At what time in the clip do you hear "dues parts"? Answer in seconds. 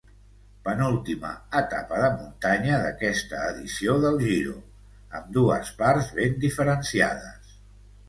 5.39-6.13